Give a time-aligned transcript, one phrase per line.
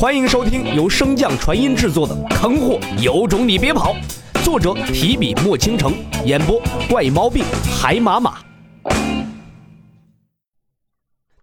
[0.00, 3.94] 欢迎收听由升降传音制作的《坑货有种你别跑》，
[4.42, 5.92] 作者提笔墨倾城，
[6.24, 6.58] 演播
[6.88, 7.44] 怪毛病
[7.78, 8.38] 海马马。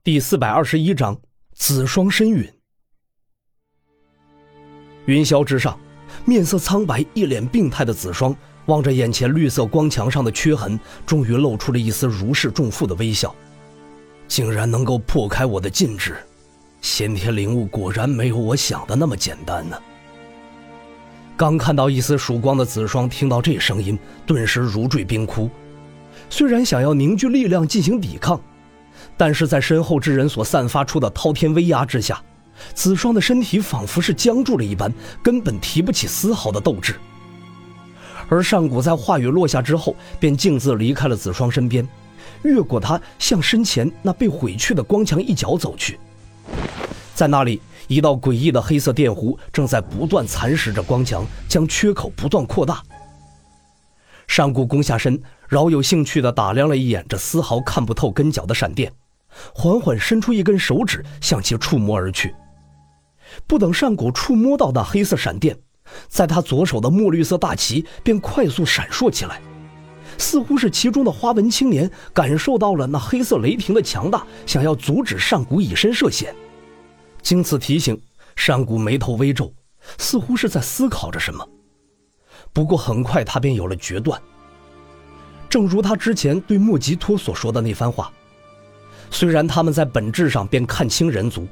[0.03, 1.15] 第四百二十一章：
[1.53, 2.51] 紫霜深陨。
[5.05, 5.79] 云霄之上，
[6.25, 8.35] 面色苍白、一脸病态的紫霜
[8.65, 13.35] 望着眼前绿色光墙上的缺痕，终于露出了一丝如释重负的微笑。
[14.27, 16.17] 竟然能够破开我的禁制！
[16.81, 19.77] 先天灵物果然没有我想的那么简单呢。
[21.35, 25.49] 刚看到一丝曙光的紫霜，听到这声音，顿时如坠冰窟。
[26.29, 28.41] 虽然想要凝聚力量进行抵抗，
[29.15, 32.19] 但是在身后之人所散发出的滔天威压之下，
[32.73, 36.95] 紫霜的身体仿佛是僵住了一般，根本提不起丝毫的斗志。
[38.29, 41.87] 而上古在话语落下之后，便径自离开了紫霜身边，
[42.43, 45.99] 越过他，向身前那被毁去的光墙一角走去。
[47.17, 52.79] 在那里，一道诡异的黑色电弧正在不断蚕食着光墙，将缺口不断扩大。
[54.27, 58.93] 上古弓下身，饶有兴趣地打量了一眼这丝毫看不透根脚的闪电，
[59.51, 62.35] 缓缓伸出一根手指向其触摸而去。
[63.47, 65.57] 不等上古触摸到那黑色闪电，
[66.07, 69.41] 在他左手的墨绿色大旗便快速闪烁起来，
[70.19, 76.31] 似乎是其中的花纹青年感受到了那黑色雷霆的强大，想要阻止上古以身涉险。
[77.27, 78.01] 经此提醒，
[78.37, 79.51] 上古眉头微皱，
[79.97, 81.45] 似乎是在思考着什么。
[82.53, 84.17] 不过很快他便有了决断。
[85.49, 88.09] 正如他之前对莫吉托所说的那番话，
[89.11, 91.45] 虽然他们在本质上便看清人族，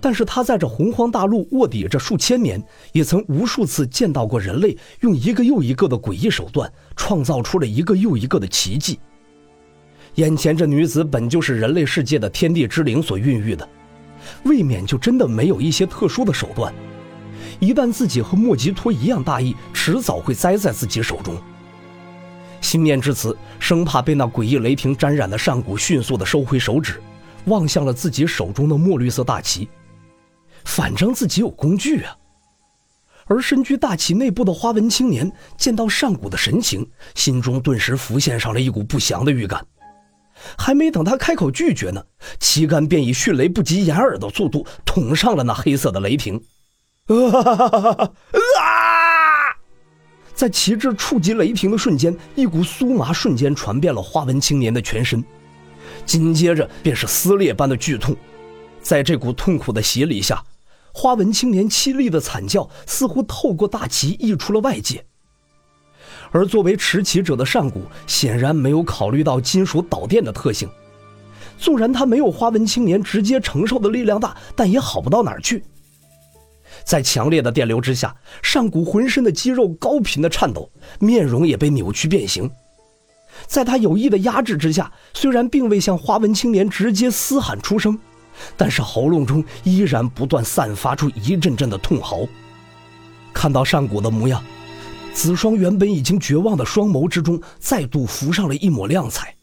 [0.00, 8.98] 但是他在这洪荒大陆卧底这数千年，也曾无数次见到过人类用一个又一个的诡异手段，创造出了一个又一个的奇迹。
[10.14, 13.68] 眼前这女子本就是人类世界的天地之灵所孕育的。
[14.44, 16.72] 未免就真的没有一些特殊的手段，
[17.60, 21.36] 一旦自己和莫吉托一样大意，迟早会栽在自己手中。
[22.60, 27.02] 心念至此，生怕被那诡异雷霆沾染的上古迅速的收回手指，
[27.46, 29.68] 望向了自己手中的墨绿色大旗。
[30.64, 32.16] 反正自己有工具啊。
[33.26, 39.64] 而身居大旗内部的花纹青年见到上古的神情，心中顿时浮现上了一股不祥的预感。
[40.56, 42.04] 还没等他开口拒绝呢，
[42.38, 46.42] 旗杆便以迅雷不及掩耳的速度捅上了那黑色的雷霆。
[47.08, 48.10] 啊！
[50.34, 55.22] 在旗帜触及雷霆的瞬间，一股酥麻瞬间传遍了花纹青年的全身，
[56.04, 58.16] 紧接着便是撕裂般的剧痛。
[58.80, 60.42] 在这股痛苦的洗礼下，
[60.92, 65.04] 花纹青年凄厉的惨叫似乎透过大旗溢出了外界。
[66.32, 70.68] 而作为持旗者的上古显然没有考虑到金属导电的特性，
[71.58, 75.62] 纵然他没有花纹青年直接承受的力量大，但也好不到哪儿去。
[76.84, 82.50] 在强烈的电流之下，上古浑身的肌肉高频的颤抖，面容也被扭曲变形。
[83.46, 87.98] 在他有意的压制之下，虽然并未向花纹青年直接嘶喊出声，
[88.56, 92.26] 但是喉咙中依然不断散发出一阵阵的痛嚎。
[93.32, 94.42] 看到上古的模样。
[95.14, 99.34] 紫霜原本已经绝望的双眸之中，再度浮上了一抹亮彩。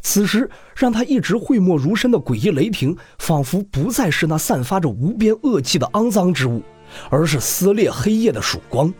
[0.00, 6.62] 此时，让他一直讳莫如深的诡异雷霆，仿佛不再是那散发着无边恶气的肮脏之物，
[7.10, 8.92] 而是撕裂黑夜的曙光。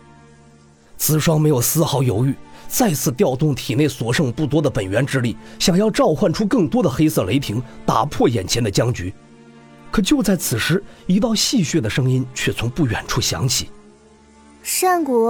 [0.97, 2.35] 紫霜没有丝毫犹豫，
[2.67, 9.11] 再次调动体内所剩不多的本源之力，想要召唤出更多的黑色雷霆，打破眼前的僵局。
[9.91, 13.69] 可就在此时，一道戏谑的声音却从不远处响起
[14.67, 15.29] ：“善古。”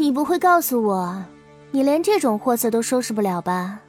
[0.00, 1.24] 你不会告诉我，
[1.70, 3.80] 你连这种货色都收拾不了吧？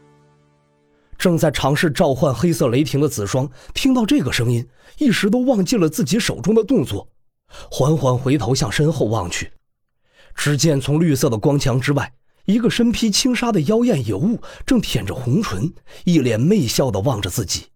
[1.17, 4.67] 正在尝试召唤黑色雷霆的紫霜听到这个声音，
[4.97, 7.07] 一时都忘记了自己手中的动作，
[7.71, 9.49] 缓缓回头向身后望去，
[10.35, 12.11] 只见从绿色的光墙之外，
[12.43, 15.73] 一个身披轻纱的妖艳尤物正舔着红唇，
[16.03, 17.67] 一脸媚笑的望着自己。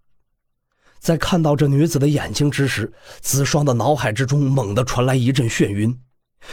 [1.00, 2.92] 在看到这女子的眼睛之时，
[3.22, 5.98] 紫霜的脑海之中猛地传来一阵眩晕。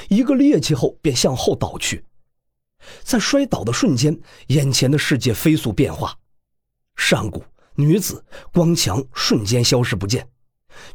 [0.09, 2.05] 一个趔趄后，便向后倒去，
[3.03, 4.19] 在摔倒的瞬间，
[4.49, 6.17] 眼前的世界飞速变化，
[6.97, 7.45] 上古
[7.75, 10.29] 女子光墙瞬间消失不见，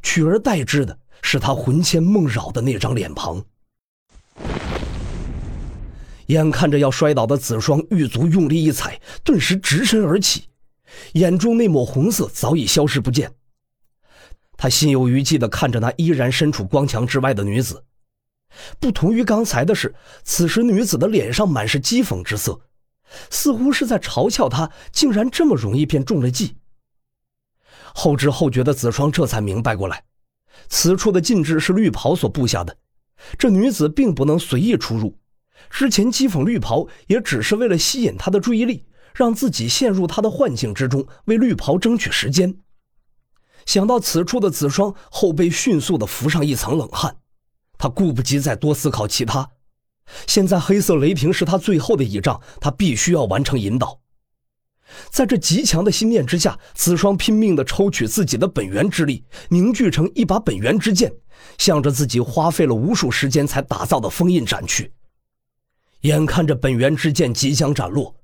[0.02, 3.44] 取而代之的是她魂牵梦绕的那张脸庞。
[6.28, 10.46] 眼看着要摔倒的紫霜，玉足用力一踩，顿时直身而起，
[11.14, 13.34] 眼中那抹红色早已消失不见。
[14.56, 17.84] 他心有余悸地看着那依然身处光墙之外的女子。
[18.80, 22.62] 不同于刚才的是，此时女子的脸上满是讥讽之色，
[23.30, 26.58] 似乎是在嘲笑他竟然这么容易便中了计。
[27.94, 30.04] 后知后觉的紫霜这才明白过来，
[30.70, 32.78] 此处的禁制是绿袍所布下的，
[33.38, 35.18] 这女子并不能随意出入。
[35.70, 42.58] 之前讥讽绿袍也只是为了吸引他的注意力，让自己陷入他的幻境之中，为绿袍争取时间。
[43.66, 47.16] 想到此处的子双，后背迅速的浮上一层冷汗。
[47.84, 49.46] 他顾不及再多思考其他，
[50.26, 54.00] 现在黑色雷霆是他最后的倚仗，他必须要完成引导。
[55.12, 61.12] 在这极强的心念之下，子双拼命地抽取自己的本源之力，凝聚成一把本源之剑，
[61.58, 64.94] 向着自己花费了无数时间才打造的封印斩去。
[66.04, 68.16] 眼看着本源之剑即将斩落，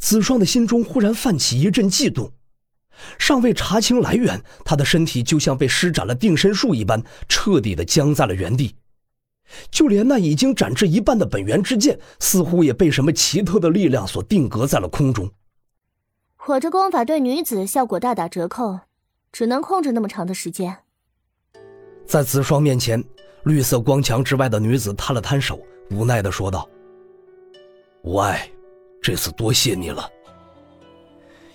[0.00, 2.32] 子双的心中忽然泛起一阵悸动。
[3.16, 8.74] 尚未查清来源，他的身体就像被施展了定身术一般，彻底的僵在了原地。
[9.70, 15.30] 就连那已经斩至一半的本源之剑，似乎也被什么奇特的力量所定格在了空中。
[16.46, 18.80] 我这功法对女子效果大打折扣，
[19.32, 20.76] 只能控制那么长的时间。
[22.06, 23.02] 在子双面前，
[23.44, 25.58] 绿色光墙之外的女子摊了摊手，
[25.90, 26.68] 无奈的说道
[28.04, 28.46] ：“无碍，
[29.00, 30.06] 这次多谢你了。”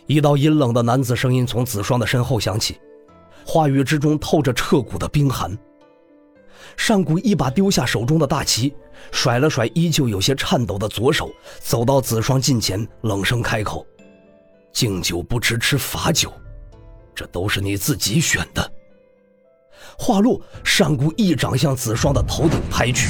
[0.07, 2.79] 一道阴冷的男子声音从子双的身后响起，
[3.45, 5.55] 话语之中透着彻骨的冰寒。
[6.79, 8.73] 上古一把丢下手中的大旗，
[9.11, 11.29] 甩了甩依旧有些颤抖的左手，
[11.59, 13.85] 走到子双近前，冷声开口。
[14.71, 16.31] 敬酒不吃吃罚酒，
[17.13, 18.71] 这都是你自己选的。
[19.97, 23.09] 话落，上古一掌向子双的头顶拍去，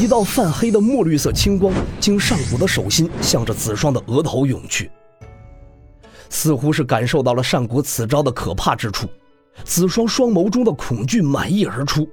[0.00, 4.90] 一道泛黑的墨绿色青光经上古的手心向着子双的额头涌去。
[6.28, 9.06] 似乎是感受到了上古此招的可怕之处，
[9.62, 12.08] 子双双眸中的恐惧满溢而出，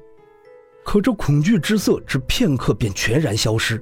[0.83, 3.81] 可这恐惧之色只片刻便全然消失，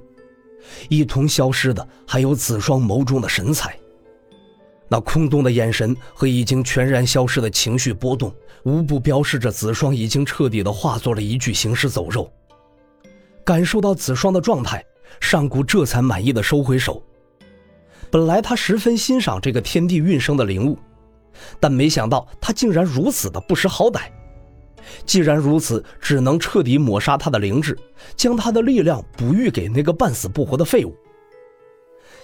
[0.89, 3.77] 一同消失的还有子双眸中的神采。
[4.87, 12.31] 那空洞的眼神和已经全然消失的情绪波动，无不标示着子双已经彻底的化作了一具行尸走肉。
[13.45, 14.83] 感受到子双的状态，
[15.19, 17.01] 上古这才满意的收回手。
[18.11, 20.77] 本来他十分欣赏这个天地运生的灵物，
[21.59, 24.09] 但没想到他竟然如此的不识好歹。
[25.05, 27.77] 既然如此，只能彻底抹杀他的灵智，
[28.15, 30.95] 将他的力量哺育给那个半死不活的废物。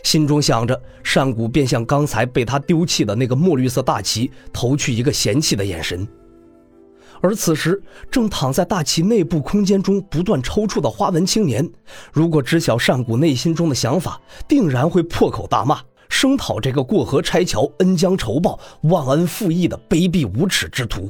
[0.04, 6.08] 心中想着，上古便向刚才被他丢弃的那个墨绿色大旗投去一个嫌弃的眼神。
[7.22, 7.82] 而此时，
[8.12, 11.68] 正躺在大旗内部空间中不断抽搐的花纹青年，
[12.14, 21.10] 如果知晓善古内心中的想法，定然会破口大骂，声讨这个过河拆桥、恩将仇报、忘恩负义的卑鄙无耻之徒。